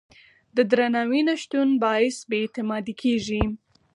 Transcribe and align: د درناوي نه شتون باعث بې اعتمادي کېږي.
د 0.55 0.57
درناوي 0.71 1.21
نه 1.29 1.35
شتون 1.41 1.69
باعث 1.83 2.17
بې 2.29 2.37
اعتمادي 2.43 2.93
کېږي. 3.01 3.41